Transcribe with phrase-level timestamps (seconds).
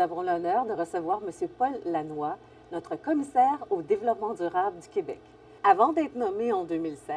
[0.00, 1.48] nous avons l'honneur de recevoir M.
[1.58, 2.34] Paul Lannoy,
[2.72, 5.20] notre commissaire au développement durable du Québec.
[5.62, 7.14] Avant d'être nommé en 2016,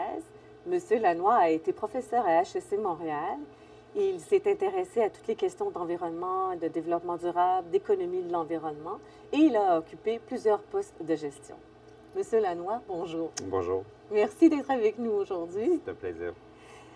[0.69, 1.01] M.
[1.01, 3.37] Lannoy a été professeur à HEC Montréal.
[3.95, 8.99] Il s'est intéressé à toutes les questions d'environnement, de développement durable, d'économie de l'environnement
[9.31, 11.55] et il a occupé plusieurs postes de gestion.
[12.17, 13.31] Monsieur Lannoy, bonjour.
[13.45, 13.83] Bonjour.
[14.11, 15.79] Merci d'être avec nous aujourd'hui.
[15.85, 16.33] C'est un plaisir.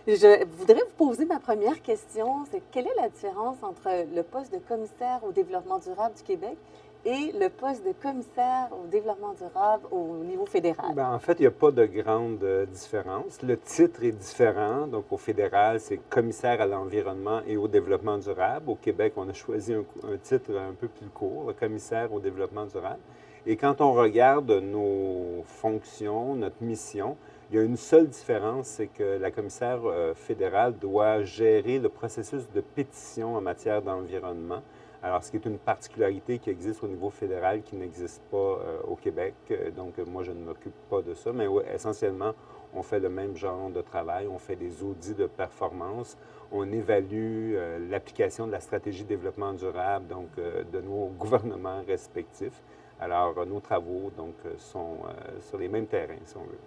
[0.07, 4.53] Je voudrais vous poser ma première question, c'est quelle est la différence entre le poste
[4.53, 6.55] de commissaire au développement durable du Québec
[7.03, 10.93] et le poste de commissaire au développement durable au niveau fédéral?
[10.95, 13.41] Ben, en fait, il n'y a pas de grande euh, différence.
[13.41, 14.87] Le titre est différent.
[14.87, 18.69] Donc, au fédéral, c'est commissaire à l'environnement et au développement durable.
[18.69, 22.21] Au Québec, on a choisi un, un titre un peu plus court, le commissaire au
[22.21, 23.01] développement durable.
[23.45, 27.17] Et quand on regarde nos fonctions, notre mission,
[27.49, 31.87] il y a une seule différence, c'est que la commissaire euh, fédérale doit gérer le
[31.87, 34.61] processus de pétition en matière d'environnement.
[35.01, 38.81] Alors, ce qui est une particularité qui existe au niveau fédéral qui n'existe pas euh,
[38.85, 39.35] au Québec.
[39.77, 42.33] Donc, moi, je ne m'occupe pas de ça, mais essentiellement,
[42.73, 44.27] on fait le même genre de travail.
[44.27, 46.17] On fait des audits de performance.
[46.51, 52.61] On évalue euh, l'application de la stratégie de développement durable, donc de nos gouvernements respectifs.
[52.99, 54.97] Alors, nos travaux donc, sont
[55.39, 56.57] sur les mêmes terrains, si on veut.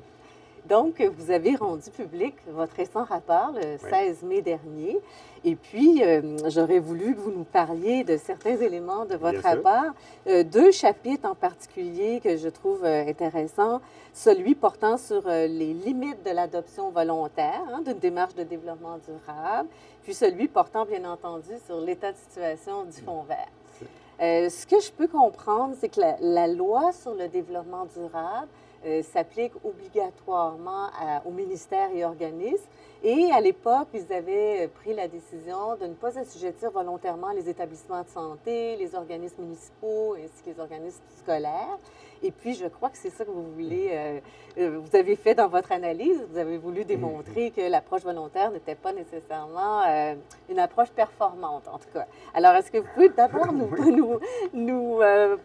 [0.68, 4.98] Donc, vous avez rendu public votre récent rapport le 16 mai dernier.
[5.44, 9.92] Et puis, euh, j'aurais voulu que vous nous parliez de certains éléments de votre rapport.
[10.26, 13.80] Euh, deux chapitres en particulier que je trouve euh, intéressants.
[14.12, 19.68] Celui portant sur les limites de l'adoption volontaire hein, d'une démarche de développement durable.
[20.02, 24.50] Puis celui portant, bien entendu, sur l'état de situation du Fonds vert.
[24.50, 28.48] ce que je peux comprendre, c'est que la loi sur le développement durable
[28.86, 30.88] euh, s'applique obligatoirement
[31.24, 32.68] aux ministères et organismes.
[33.02, 38.02] Et à l'époque, ils avaient pris la décision de ne pas assujettir volontairement les établissements
[38.02, 41.78] de santé, les organismes municipaux ainsi que les organismes scolaires.
[42.22, 44.20] Et puis, je crois que c'est ça que vous voulez, euh,
[44.58, 46.22] euh, vous avez fait dans votre analyse.
[46.30, 50.14] Vous avez voulu démontrer que l'approche volontaire n'était pas nécessairement euh,
[50.50, 52.06] une approche performante, en tout cas.
[52.34, 54.18] Alors, est-ce que vous pouvez d'abord nous, nous,
[54.52, 55.00] nous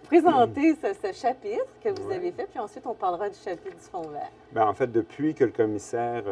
[0.08, 4.10] présenter ce, chapitre que vous avez fait, puis ensuite on parlera du chapitre du Fonds
[4.10, 4.30] vert?
[4.52, 6.24] Bien, en fait, depuis que le commissaire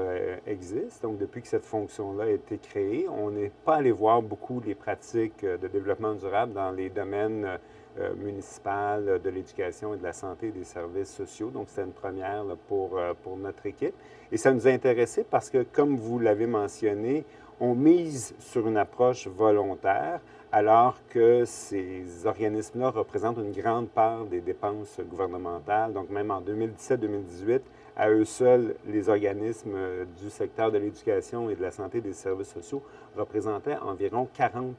[0.45, 4.59] existe, donc depuis que cette fonction-là a été créée, on n'est pas allé voir beaucoup
[4.59, 7.59] les pratiques de développement durable dans les domaines
[7.99, 11.49] euh, municipale de l'éducation et de la santé et des services sociaux.
[11.49, 13.93] Donc, c'est une première pour, euh, pour notre équipe.
[14.31, 17.23] Et ça nous a intéressé parce que, comme vous l'avez mentionné,
[17.59, 20.21] on mise sur une approche volontaire
[20.51, 25.93] alors que ces organismes-là représentent une grande part des dépenses gouvernementales.
[25.93, 27.61] Donc, même en 2017-2018,
[27.95, 32.01] à eux seuls, les organismes euh, du secteur de l'éducation et de la santé et
[32.01, 32.81] des services sociaux
[33.15, 34.75] représentaient environ 40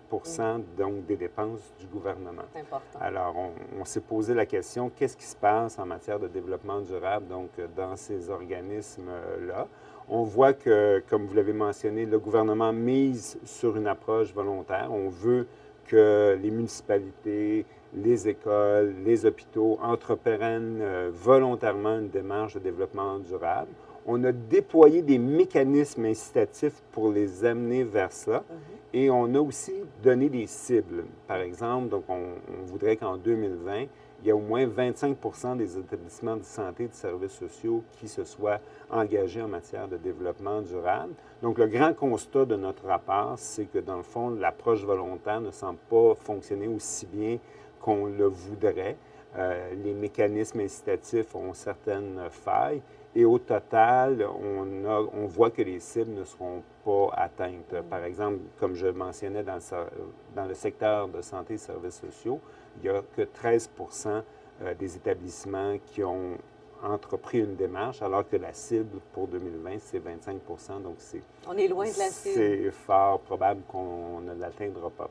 [0.76, 2.42] donc, des dépenses du gouvernement.
[2.54, 2.98] Important.
[3.00, 3.34] Alors,
[3.78, 7.50] on, s'est posé la question, qu'est-ce qui se passe en matière de développement durable donc,
[7.76, 9.68] dans ces organismes-là?
[10.08, 14.88] On voit que, comme vous l'avez mentionné, le gouvernement mise sur une approche volontaire.
[14.90, 15.46] On veut
[15.86, 23.70] que les municipalités, les écoles, les hôpitaux entreprennent euh, volontairement une démarche de développement durable.
[24.06, 28.38] On a déployé des mécanismes incitatifs pour les amener vers cela.
[28.38, 28.56] Mhm.
[28.92, 29.72] Et on a aussi
[30.02, 31.04] donné des cibles.
[31.26, 32.20] Par exemple, donc on,
[32.60, 33.86] on voudrait qu'en 2020,
[34.24, 38.08] il y ait au moins 25% des établissements de santé et de services sociaux qui
[38.08, 38.58] se soient
[38.90, 41.12] engagés en matière de développement durable.
[41.42, 45.50] Donc, le grand constat de notre rapport, c'est que, dans le fond, l'approche volontaire ne
[45.50, 47.38] semble pas fonctionner aussi bien
[47.84, 48.96] qu'on le voudrait.
[49.36, 52.80] Euh, les mécanismes incitatifs ont certaines failles
[53.14, 57.82] et au total, on, a, on, voit que les cibles ne seront pas atteintes.
[57.90, 59.86] Par exemple, comme je le mentionnais dans le,
[60.34, 62.40] dans le secteur de santé et services sociaux,
[62.76, 64.22] il n'y a que 13%
[64.62, 66.38] euh, des établissements qui ont
[66.82, 70.40] entrepris une démarche, alors que la cible pour 2020, c'est 25
[70.82, 71.22] Donc, c'est.
[71.48, 72.34] On est loin de la cible.
[72.34, 75.10] C'est fort probable qu'on ne l'atteindra pas.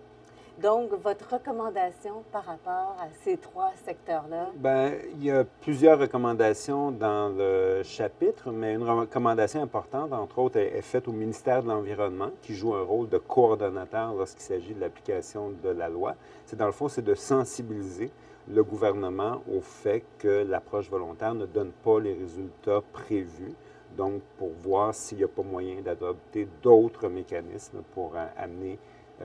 [0.62, 4.52] Donc, votre recommandation par rapport à ces trois secteurs-là?
[4.56, 10.58] Bien, il y a plusieurs recommandations dans le chapitre, mais une recommandation importante, entre autres,
[10.58, 14.80] est, faite au ministère de l'Environnement, qui joue un rôle de coordonnateur lorsqu'il s'agit de
[14.80, 16.16] l'application de la loi.
[16.46, 18.12] C'est dans le fond, c'est de sensibiliser
[18.48, 23.56] le gouvernement au fait que l'approche volontaire ne donne pas les résultats prévus.
[23.98, 28.78] Donc, pour voir s'il n'y a pas moyen d'adopter d'autres mécanismes pour amener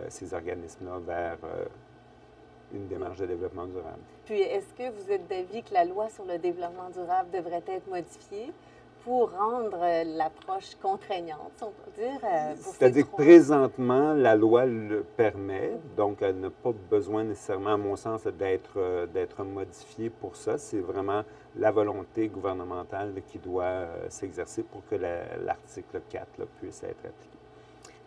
[0.08, 1.64] ces organismes-là vers euh,
[2.72, 4.02] une démarche de développement durable.
[4.24, 7.88] Puis, est-ce que vous êtes d'avis que la loi sur le développement durable devrait être
[7.88, 8.52] modifiée
[9.04, 9.78] pour rendre
[10.16, 12.20] l'approche contraignante, on peut dire?
[12.56, 17.96] C'est-à-dire que présentement, la loi le permet, donc elle n'a pas besoin nécessairement, à mon
[17.96, 20.58] sens, d'être modifiée pour ça.
[20.58, 21.22] C'est vraiment
[21.56, 26.26] la volonté gouvernementale qui doit s'exercer pour que l'article 4
[26.60, 27.37] puisse être appliqué.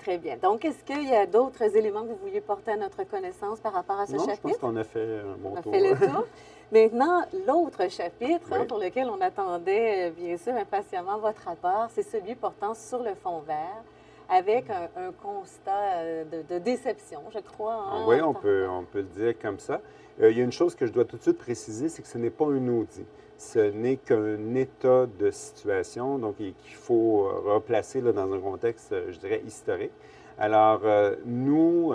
[0.02, 0.36] Très bien.
[0.38, 3.74] Donc, est-ce qu'il y a d'autres éléments que vous vouliez porter à notre connaissance par
[3.74, 4.36] rapport à ce chapitre?
[4.36, 5.72] je pense qu'on a fait un bon on a tour.
[5.72, 6.26] fait le tour.
[6.72, 12.02] Maintenant, l'autre chapitre hein, pour lequel on attendait, euh, bien sûr, impatiemment votre rapport, c'est
[12.02, 13.84] celui portant sur le fond vert
[14.28, 17.74] avec un, constat euh, de, déception, je crois.
[17.76, 19.82] Hein, oui, on peut, on peut le dire comme ça.
[20.22, 22.08] Euh, il y a une chose que je dois tout de suite préciser, c'est que
[22.08, 23.06] ce n'est pas un audit
[23.42, 29.12] ce n'est qu'un état de situation, donc qu'il faut euh, replacer dans un contexte, euh,
[29.12, 29.92] je dirais, historique.
[30.38, 31.92] Alors, euh, nous,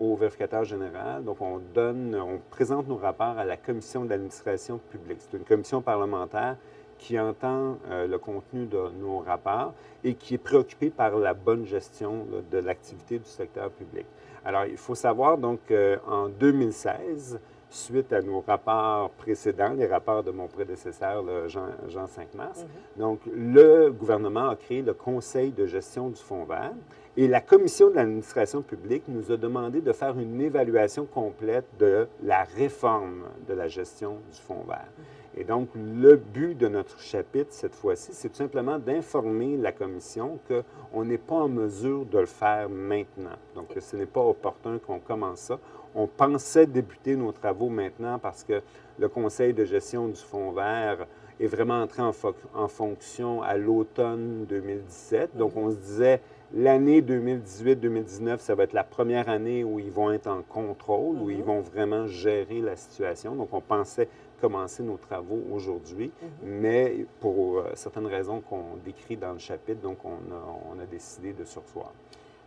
[0.00, 4.78] au vérificateur général, donc on donne, on présente nos rapports à la commission de l'administration
[4.90, 5.18] publique.
[5.20, 6.56] C'est une commission parlementaire
[6.98, 9.72] qui entend le contenu de nos rapports
[10.04, 14.04] et qui est préoccupée par la bonne gestion de l'activité du secteur public.
[14.44, 20.30] Alors, il faut savoir donc qu'en 2016, suite à nos rapports précédents, les rapports de
[20.30, 22.64] mon prédécesseur, Jean, Jean Cinq-Mars.
[22.64, 23.00] Mhm.
[23.00, 26.72] Donc, le gouvernement a créé le Conseil de gestion du Fonds vert
[27.16, 32.06] et la Commission de l'administration publique nous a demandé de faire une évaluation complète de
[32.22, 34.88] la réforme de la gestion du Fonds vert.
[34.98, 35.04] Mhm.
[35.36, 40.40] Et donc, le but de notre chapitre, cette fois-ci, c'est tout simplement d'informer la Commission
[40.48, 43.36] qu'on n'est pas en mesure de le faire maintenant.
[43.54, 45.58] Donc, ce n'est pas opportun qu'on commence ça.
[45.94, 48.62] On pensait débuter nos travaux maintenant parce que
[48.98, 51.06] le conseil de gestion du Fonds vert
[51.40, 55.36] est vraiment entré en, fonction à l'automne 2017.
[55.36, 56.20] Donc, on se disait,
[56.52, 61.30] l'année 2018-2019, ça va être la première année où ils vont être en contrôle, où
[61.30, 61.44] ils mhm.
[61.44, 63.34] vont vraiment gérer la situation.
[63.34, 64.08] Donc, on pensait
[64.40, 66.28] commencer nos travaux aujourd'hui, mhm.
[66.42, 70.86] mais pour euh, certaines raisons qu'on décrit dans le chapitre, donc on a, on a
[70.86, 71.92] décidé de sursoir.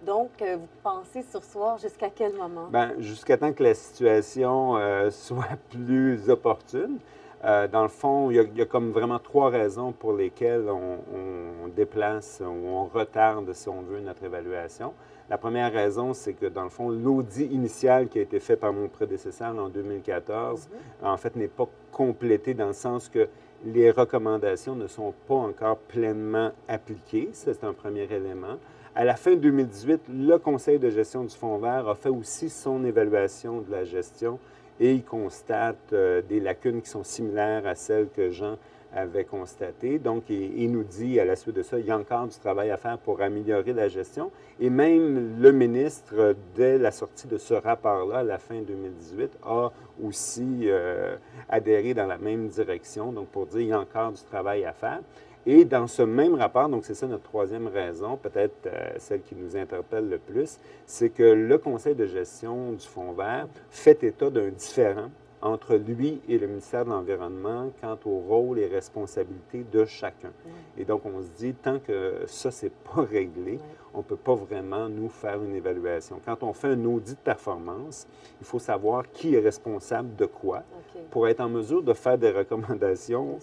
[0.05, 2.67] Donc, euh, vous pensez sursoir jusqu'à quel moment?
[2.71, 6.99] Bien, jusqu'à temps que la situation euh, soit plus opportune.
[7.45, 12.41] Euh, dans le fond, il y, a, comme vraiment trois raisons pour lesquelles on, déplace
[12.45, 14.93] ou on retarde, si on veut, notre évaluation.
[15.29, 18.71] La première raison, c'est que, dans le fond, l'audit initial qui a été fait par
[18.71, 21.07] mon prédécesseur en 2014, mm-hmm.
[21.07, 23.27] en fait, n'est pas complété dans le sens que
[23.65, 27.29] les recommandations ne sont pas encore pleinement appliquées.
[27.33, 28.57] C'est un premier élément.
[28.95, 32.85] À la fin 2018, le Conseil de gestion du Fonds vert a fait aussi son
[32.85, 34.37] évaluation de la gestion
[34.79, 38.55] et il constate euh, des lacunes qui sont similaires à celles que Jean
[38.93, 39.97] avait constatées.
[39.97, 42.69] Donc, il, nous dit à la suite de ça, il y a encore du travail
[42.69, 44.29] à faire pour améliorer la gestion.
[44.59, 49.71] Et même le ministre, dès la sortie de ce rapport-là, à la fin 2018, a
[50.03, 51.15] aussi euh,
[51.49, 54.73] adhéré dans la même direction, donc pour dire qu'il y a encore du travail à
[54.73, 54.99] faire.
[55.45, 59.35] Et dans ce même rapport, donc c'est ça notre troisième raison, peut-être euh, celle qui
[59.35, 64.29] nous interpelle le plus, c'est que le conseil de gestion du Fonds vert fait état
[64.29, 65.09] d'un différent
[65.41, 70.31] entre lui et le ministère de l'Environnement quant au rôle et responsabilités de chacun.
[70.77, 73.59] Et donc, on se dit, tant que ça, c'est pas réglé,
[73.93, 76.21] on ne peut pas vraiment nous faire une évaluation.
[76.25, 78.07] Quand on fait un audit de performance,
[78.39, 80.63] il faut savoir qui est responsable de quoi
[81.11, 83.37] pour être en mesure de faire des recommandations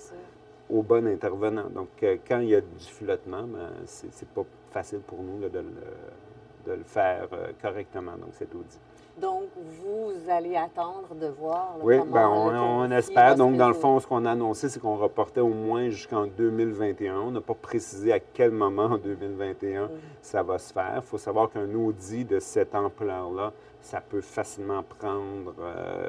[0.71, 1.69] au bon intervenant.
[1.71, 5.41] Donc, euh, quand il y a du flottement, ben, ce n'est pas facile pour nous
[5.49, 5.65] de,
[6.67, 8.81] le, faire euh, correctement, donc cet audit.
[9.19, 11.77] Donc, vous allez attendre de voir.
[11.83, 13.35] oui, ben, on, on espère.
[13.37, 17.21] Donc, dans le fond, ce qu'on a annoncé, c'est qu'on reportait au moins jusqu'en 2021.
[17.21, 19.91] On n'a pas précisé à quel moment en 2021
[20.23, 20.95] ça va se faire.
[20.97, 23.53] Il faut savoir qu'un audit de cette ampleur-là,
[23.83, 25.55] ça peut facilement prendre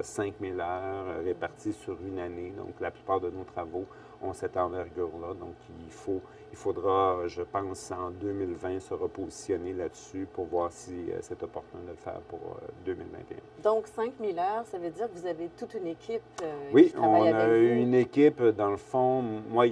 [0.01, 2.53] 5000 euh, heures réparties sur une année.
[2.55, 3.85] Donc, la plupart de nos travaux
[4.21, 5.33] ont cette envergure-là.
[5.39, 10.91] Donc, il, faut, il faudra, je pense, en 2020, se repositionner là-dessus pour voir si
[10.91, 12.39] euh, c'est opportun de le faire pour
[12.85, 13.35] 2021.
[13.35, 16.69] Euh, Donc, 5 000 heures, ça veut dire que vous avez toute une équipe euh,
[16.73, 19.23] oui, qui travaille on a une équipe, dans le fond.
[19.49, 19.67] Moi,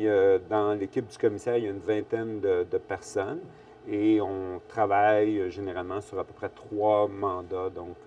[0.50, 3.40] dans l'équipe du commissaire, il y a une vingtaine de, personnes.
[3.92, 7.98] Et on travaille généralement sur à peu près trois mandats, donc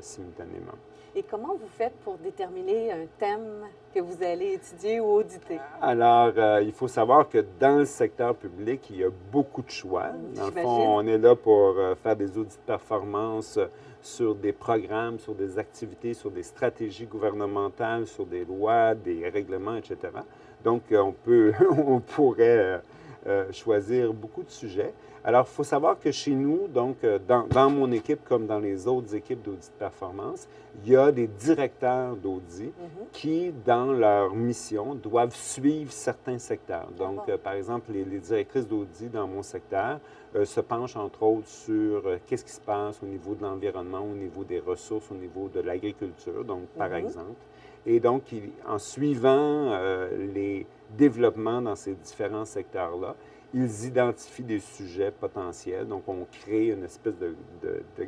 [0.00, 0.74] simultanément.
[1.14, 5.60] Et comment vous faites pour déterminer un thème que vous allez étudier ou auditer?
[5.82, 9.70] Alors, euh, il faut savoir que dans le secteur public, il y a beaucoup de
[9.70, 10.06] choix.
[10.34, 13.58] Dans le fond, on est là pour euh, faire des audits de performance
[14.00, 19.76] sur des programmes, sur des activités, sur des stratégies gouvernementales, sur des lois, des règlements,
[19.76, 19.98] etc.
[20.64, 21.52] Donc, on, peut,
[21.86, 22.80] on pourrait
[23.52, 24.92] choisir beaucoup de sujets.
[25.24, 26.96] Alors, il faut savoir que chez nous, donc
[27.28, 30.48] dans, dans, mon équipe comme dans les autres équipes d'audit de performance,
[30.84, 33.06] il y a des directeurs d'audit mhm.
[33.12, 36.88] qui, dans leur mission, doivent suivre certains secteurs.
[36.98, 40.00] Donc, par exemple, les, les directrices d'audit dans mon secteur
[40.44, 44.42] se penchent entre autres sur qu'est-ce qui se passe au niveau de l'environnement, au niveau
[44.42, 46.96] des ressources, au niveau de l'agriculture, donc par mhm.
[46.96, 47.40] exemple.
[47.86, 48.22] Et donc,
[48.66, 53.14] en suivant euh, les développements dans ces différents secteurs-là,
[53.54, 55.86] ils identifient des sujets potentiels.
[55.86, 57.34] Donc, on crée une espèce de,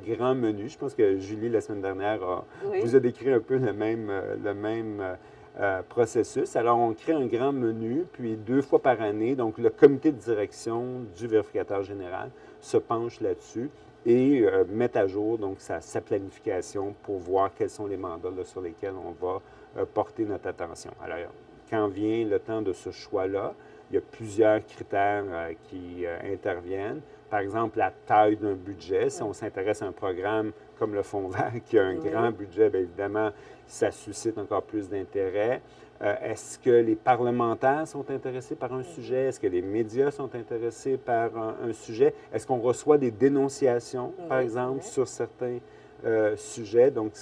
[0.07, 0.69] grand menu.
[0.69, 2.45] Je pense que Julie, la semaine dernière,
[2.83, 5.17] vous a décrit un peu le même, euh, le même
[5.61, 6.57] euh, processus.
[6.57, 10.19] Alors, on crée un grand menu, puis deux fois par année, donc le comité de
[10.19, 13.71] direction du vérificateur général se penche là-dessus
[14.05, 18.61] et euh, mettre à jour donc sa, planification pour voir quels sont les mandats sur
[18.61, 19.41] lesquels on va
[19.77, 20.91] euh, porter notre attention.
[21.03, 21.31] Alors,
[21.69, 23.55] quand vient le temps de ce choix-là,
[23.91, 27.01] il y a plusieurs critères euh, qui interviennent.
[27.31, 29.11] Par exemple, la taille d'un budget.
[29.11, 32.71] Si on s'intéresse à un programme comme le Fonds vert qui a un grand budget,
[32.71, 33.31] bien évidemment,
[33.67, 35.61] ça suscite encore plus d'intérêt.
[36.03, 39.27] Euh, est-ce que les parlementaires sont intéressés par un sujet?
[39.27, 42.15] Est-ce que les médias sont intéressés par un, sujet?
[42.33, 45.59] Est-ce qu'on reçoit des dénonciations, par exemple, sur certains
[46.05, 46.91] euh, sujets?
[46.91, 47.13] Donc,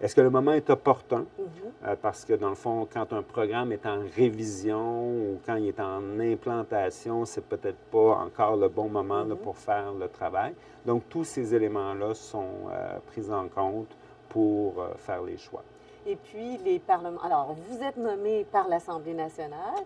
[0.00, 1.20] est-ce que le moment est opportun?
[1.20, 1.86] Mm-hmm.
[1.86, 5.68] Euh, parce que, dans le fond, quand un programme est en révision ou quand il
[5.68, 9.36] est en implantation, c'est peut-être pas encore le bon moment mm-hmm.
[9.36, 10.54] pour faire le travail.
[10.84, 12.68] Donc, tous ces éléments-là sont
[13.06, 13.96] pris en compte
[14.28, 15.62] pour faire les choix
[16.06, 17.22] et puis les parlements.
[17.22, 19.84] Alors, vous êtes nommé par l'Assemblée nationale.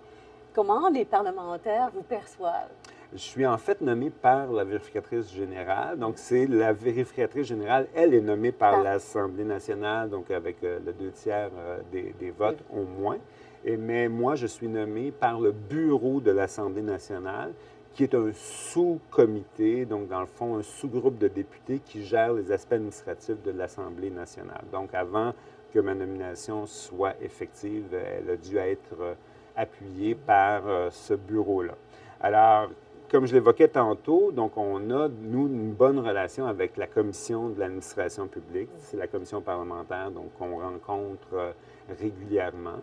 [0.55, 2.71] Comment les parlementaires vous perçoivent?
[3.15, 5.99] Je suis en fait nommé par la vérificatrice générale.
[5.99, 10.93] Donc, c'est la vérificatrice générale, elle est nommée par l'Assemblée nationale, donc avec euh, le
[10.93, 13.17] deux tiers euh, des, votes au moins.
[13.65, 17.53] Et, mais moi, je suis nommé par le bureau de l'Assemblée nationale,
[17.95, 22.53] qui est un sous-comité, donc dans le fond, un sous-groupe de députés qui gère les
[22.53, 24.65] aspects administratifs de l'Assemblée nationale.
[24.71, 25.33] Donc, avant
[25.73, 29.15] que ma nomination soit effective, elle a dû être euh,
[29.57, 31.75] appuyée par euh, ce bureau-là.
[32.21, 32.71] Alors,
[33.11, 37.59] comme je l'évoquais tantôt, donc on a, nous, une bonne relation avec la commission de
[37.59, 38.69] l'administration publique.
[38.79, 41.53] C'est la commission parlementaire, donc on rencontre euh,
[42.00, 42.81] régulièrement.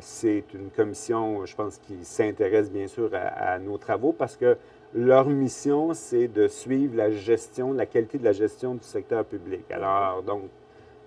[0.00, 4.56] C'est une commission, je pense, qui s'intéresse bien sûr à, à, nos travaux parce que
[4.94, 9.70] leur mission, c'est de suivre la gestion, la qualité de la gestion du secteur public.
[9.70, 10.42] Alors, donc,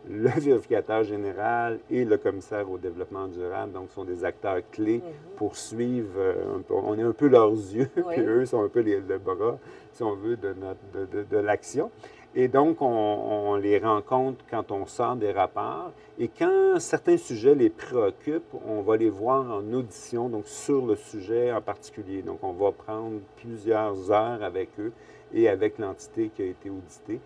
[0.09, 5.35] le vérificateur général et le commissaire au développement durable, donc, sont des acteurs clés mhm.
[5.37, 6.13] pour suivre.
[6.17, 9.57] Euh, on est un peu leurs yeux, puis eux sont un peu les, le bras,
[9.93, 10.55] si on veut, de,
[10.93, 11.91] de, de, l'action.
[12.33, 15.91] Et donc, on, les rencontre quand on sort des rapports.
[16.17, 20.95] Et quand certains sujets les préoccupent, on va les voir en audition, donc sur le
[20.95, 22.21] sujet en particulier.
[22.21, 24.93] Donc, on va prendre plusieurs heures avec eux
[25.33, 27.19] et avec l'entité qui a été auditée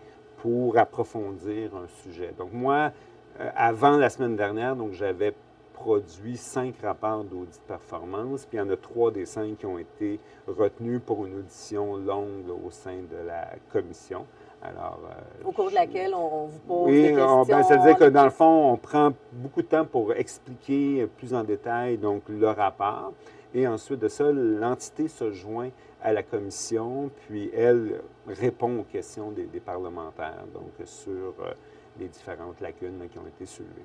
[0.46, 2.32] pour approfondir un sujet.
[2.38, 2.92] Donc moi,
[3.40, 5.34] euh, avant la semaine dernière, donc j'avais
[5.74, 9.66] produit cinq rapports d'audit de performance, puis il y en a trois des cinq qui
[9.66, 14.24] ont été retenus pour une audition longue au sein de la commission.
[14.62, 17.56] Alors, euh, au cours de laquelle on, vous pose des ben, questions.
[17.56, 21.42] Oui, c'est-à-dire que dans le fond, on prend beaucoup de temps pour expliquer plus en
[21.42, 23.12] détail donc le rapport.
[23.52, 25.70] Et ensuite de ça, l'entité se joint
[26.06, 31.50] à la commission, puis elle répond aux questions des, parlementaires, donc sur euh,
[31.98, 33.82] les différentes lacunes qui ont été soulevées.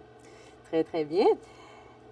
[0.70, 1.26] Très, très bien.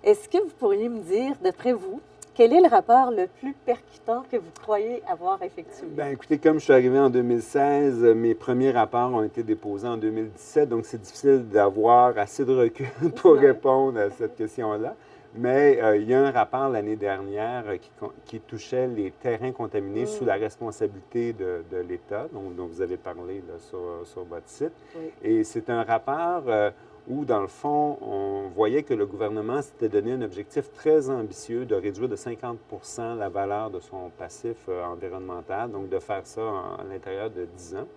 [0.04, 2.02] Est-ce que vous pourriez me dire, d'après vous,
[2.34, 5.86] quel est le rapport le plus percutant que vous croyez avoir effectué?
[5.86, 9.98] Bien, écoutez, comme je suis arrivé en 2016, mes premiers rapports ont été déposés en
[9.98, 14.96] 2017, donc c'est difficile d'avoir assez de recul pour répondre à cette question-là.
[15.36, 17.78] Mais euh, il y a un rapport l'année dernière euh,
[18.26, 20.42] qui, touchait les terrains contaminés sous la mm.
[20.42, 24.74] responsabilité de, l'État, dont, dont, vous avez parlé sur, votre site.
[25.24, 26.72] Et c'est un rapport euh,
[27.08, 31.66] où, dans le fond, on voyait que le gouvernement s'était donné un objectif très ambitieux
[31.66, 36.84] de réduire de 50% la valeur de son passif environnemental, donc de faire ça à
[36.90, 37.88] l'intérieur de 10 ans.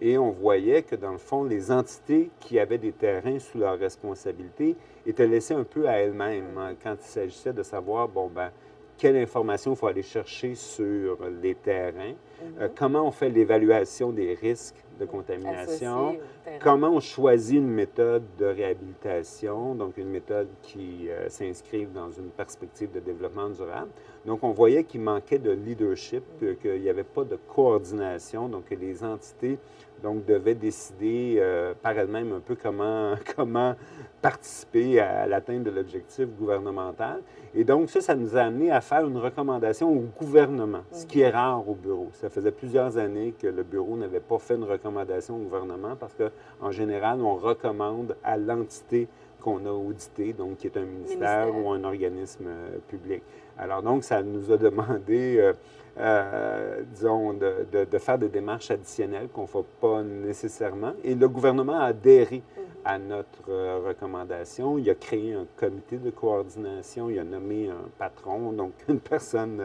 [0.00, 3.78] Et on voyait que, dans le fond, les entités qui avaient des terrains sous leur
[3.78, 8.50] responsabilité étaient laissées un peu à elles-mêmes hein, quand il s'agissait de savoir, bon, ben,
[8.96, 12.54] quelle information il faut aller chercher sur les terrains, mhm.
[12.60, 16.16] euh, comment on fait l'évaluation des risques de contamination,
[16.62, 22.30] comment on choisit une méthode de réhabilitation, donc une méthode qui euh, s'inscrive dans une
[22.30, 23.90] perspective de développement durable.
[24.24, 26.22] Donc, on voyait qu'il manquait de leadership,
[26.62, 29.58] qu'il n'y avait pas de coordination, donc que les entités
[30.04, 33.74] donc, devaient décider euh, par elles-mêmes un peu comment, comment
[34.22, 37.22] participer à l'atteinte de l'objectif gouvernemental.
[37.54, 41.20] Et donc, ça, ça nous a amené à faire une recommandation au gouvernement, ce qui
[41.20, 42.10] est rare au bureau.
[42.12, 46.14] Ça faisait plusieurs années que le bureau n'avait pas fait une recommandation au gouvernement parce
[46.14, 49.08] qu'en général, on recommande à l'entité
[49.40, 53.22] qu'on a auditée, donc qui est un ministère, ou un organisme euh, public.
[53.58, 55.52] Alors donc, ça nous a demandé, euh,
[55.96, 60.92] euh, disons, de, faire des démarches additionnelles qu'on ne fait pas nécessairement.
[61.04, 62.42] Et le gouvernement a adhéré
[62.84, 64.76] à notre euh, recommandation.
[64.76, 69.62] Il a créé un comité de coordination, il a nommé un patron, donc une personne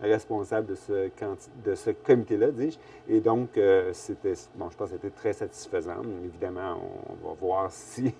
[0.00, 2.78] responsable de ce, comité-là, dis-je.
[3.08, 3.60] Et donc,
[3.92, 6.02] c'était, bon, je pense que c'était très satisfaisant.
[6.24, 8.14] Évidemment, on, va voir si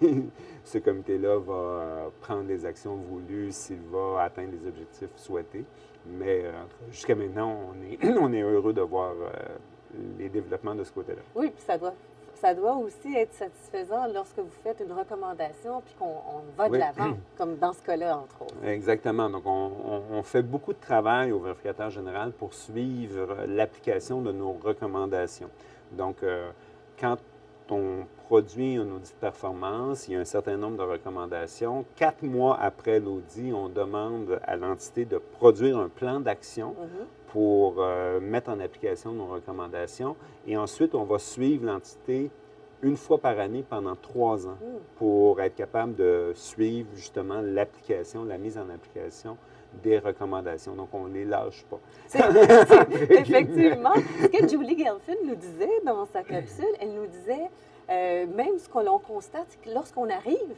[0.62, 5.64] ce comité-là va prendre les actions voulues, s'il va atteindre les objectifs souhaité.
[6.18, 6.52] Mais euh,
[6.90, 9.30] jusqu'à maintenant, on est, on est heureux de voir euh,
[10.18, 11.22] les développements de ce côté-là.
[11.34, 11.94] Oui, puis ça doit,
[12.34, 17.16] ça doit aussi être satisfaisant lorsque vous faites une recommandation puis qu'on va de l'avant,
[17.38, 18.64] comme dans ce cas-là, entre autres.
[18.64, 19.28] Exactement.
[19.30, 19.70] Donc, on,
[20.10, 25.50] on, fait beaucoup de travail au vérificateur général pour suivre l'application de nos recommandations.
[25.92, 26.50] Donc, euh,
[26.98, 27.16] quand
[27.70, 31.84] on produit un audit de performance, il y a un certain nombre de recommandations.
[31.94, 37.32] Quatre mois après l'audit, on demande à l'entité de produire un plan d'action mm-hmm.
[37.32, 40.16] pour euh, mettre en application nos recommandations.
[40.46, 42.30] Et ensuite, on va suivre l'entité
[42.82, 44.96] une fois par année pendant trois ans mm.
[44.96, 49.36] pour être capable de suivre justement l'application, la mise en application
[49.84, 50.74] des recommandations.
[50.74, 51.78] Donc, on ne les lâche pas.
[53.10, 53.94] effectivement.
[54.20, 57.50] Ce que Julie Gelfin nous disait dans sa capsule, elle nous disait,
[57.88, 60.54] euh, même ce qu'on constate, c'est que lorsqu'on arrive,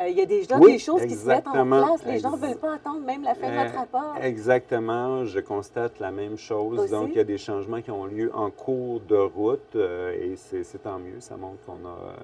[0.00, 2.06] euh, il y a déjà des choses qui se mettent en place.
[2.06, 4.16] Les gens ne veulent pas attendre même la fin de notre euh, rapport.
[4.22, 5.26] Exactement.
[5.26, 6.90] Je constate la même chose.
[6.90, 10.82] Donc, il y a des changements qui ont lieu en cours de route et c'est
[10.82, 11.20] tant mieux.
[11.20, 12.14] Ça montre qu'on a,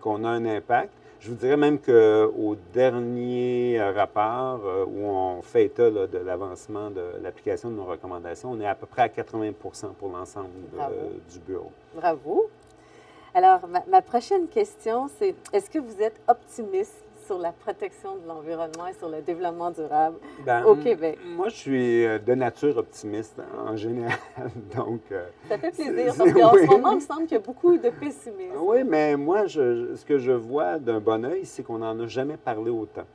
[0.00, 0.90] qu'on a un impact.
[1.20, 7.70] Je vous dirais même qu'au dernier rapport où on fait état de l'avancement de l'application
[7.70, 10.50] de nos recommandations, on est à peu près à 80% pour l'ensemble
[11.32, 11.70] du bureau.
[11.94, 12.50] Bravo.
[13.34, 13.60] Alors,
[13.90, 18.92] ma, prochaine question, c'est est-ce que vous êtes optimiste sur la protection de l'environnement et
[18.92, 21.18] sur le développement durable ben, au Québec?
[21.24, 24.18] Moi, je suis euh, de nature optimiste en général.
[24.76, 27.42] Donc, euh, Ça fait plaisir parce qu'en ce moment, il me semble qu'il y a
[27.42, 28.52] beaucoup de pessimisme.
[28.60, 32.06] Oui, mais moi, je, ce que je vois d'un bon oeil, c'est qu'on n'en a
[32.06, 33.06] jamais parlé autant.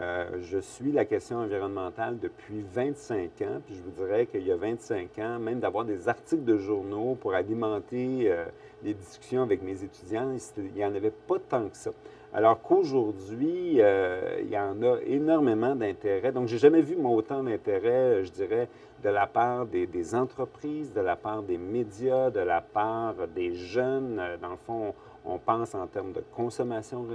[0.00, 4.50] Euh, je suis la question environnementale depuis 25 ans, puis je vous dirais qu'il y
[4.50, 8.46] a 25 ans, même d'avoir des articles de journaux pour alimenter euh,
[8.82, 11.90] les discussions avec mes étudiants, il n'y en avait pas tant que ça.
[12.32, 16.32] Alors qu'aujourd'hui, euh, il y en a énormément d'intérêt.
[16.32, 18.68] Donc, j'ai jamais vu autant d'intérêt, je dirais,
[19.04, 23.52] de la part des, des, entreprises, de la part des médias, de la part des
[23.52, 24.18] jeunes.
[24.40, 27.06] Dans le fond, on pense en termes de consommation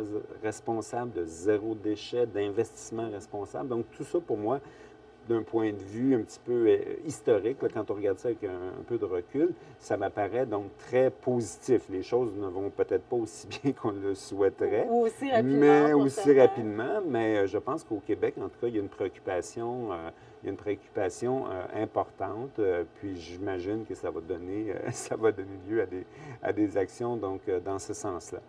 [0.41, 3.69] responsable, de zéro déchet, d'investissement responsable.
[3.69, 4.59] Donc, tout ça, pour moi,
[5.27, 8.81] d'un point de vue un petit peu euh, historique, quand on regarde ça avec un,
[8.87, 11.81] peu de recul, ça m'apparaît donc très positif.
[11.89, 14.87] Les choses ne vont peut-être pas aussi bien qu'on le souhaiterait.
[14.89, 15.59] Ou aussi rapidement.
[15.59, 17.01] Mais aussi rapidement.
[17.07, 19.91] Mais euh, je pense qu'au Québec, en tout cas, il y a une préoccupation.
[19.91, 20.09] Euh,
[20.47, 24.75] il y a une préoccupation euh, importante, euh, puis j'imagine que ça va donner, euh,
[24.91, 26.05] ça va donner lieu à des,
[26.41, 28.39] à des actions donc, dans ce sens-là.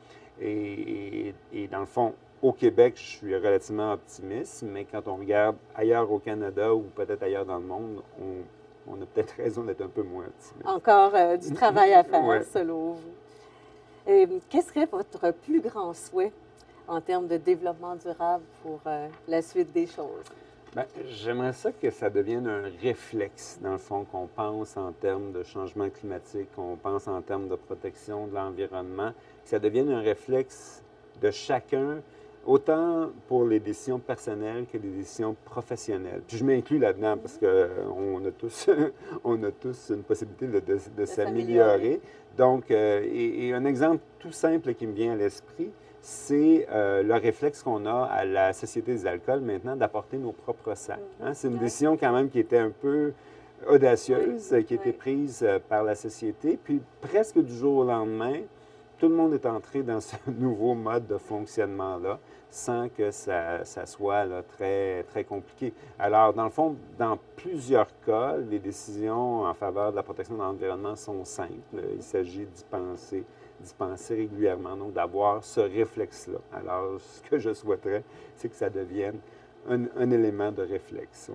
[0.40, 5.56] Et, et, dans le fond, au Québec, je suis relativement optimiste, mais quand on regarde
[5.74, 9.82] ailleurs au Canada ou peut-être ailleurs dans le monde, on, on a peut-être raison d'être
[9.82, 10.64] un peu moins optimiste.
[10.64, 14.36] Encore du travail à faire, selon vous.
[14.48, 16.32] Quel serait votre plus grand souhait
[16.86, 18.80] en termes de développement durable pour
[19.26, 20.24] la suite des choses?
[20.74, 25.32] Ben, j'aimerais ça que ça devienne un réflexe, dans le fond, qu'on pense en termes
[25.32, 29.12] de changement climatique, qu'on pense en termes de protection de l'environnement,
[29.44, 30.82] que ça devienne un réflexe
[31.22, 32.02] de chacun,
[32.44, 36.20] autant pour les décisions personnelles que les décisions professionnelles.
[36.28, 38.68] Puis je m'inclus là-dedans parce qu'on a tous,
[39.24, 42.00] on a tous une possibilité de, s'améliorer.
[42.36, 47.14] Donc, euh, et un exemple tout simple qui me vient à l'esprit, c'est euh, le
[47.14, 51.00] réflexe qu'on a à la Société des alcools maintenant d'apporter nos propres sacs.
[51.22, 51.34] Hein.
[51.34, 53.12] C'est une décision quand même qui était un peu
[53.68, 56.58] audacieuse, qui a été prise euh, par la société.
[56.62, 58.40] Puis presque du jour au lendemain,
[58.98, 62.18] tout le monde est entré dans ce nouveau mode de fonctionnement-là
[62.50, 65.72] sans que ça, soit très, très compliqué.
[65.98, 70.40] Alors, dans le fond, dans plusieurs cas, les décisions en faveur de la protection de
[70.40, 71.82] l'environnement sont simples.
[71.94, 73.24] Il s'agit d'y penser
[73.60, 76.38] d'y penser régulièrement, donc d'avoir ce réflexe-là.
[76.52, 78.04] Alors, ce que je souhaiterais,
[78.36, 79.18] c'est que ça devienne
[79.68, 81.30] un, élément de réflexe.